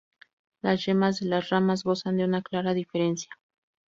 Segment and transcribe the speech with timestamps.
[0.63, 3.37] Las yemas de las ramas gozan de una clara diferenciación.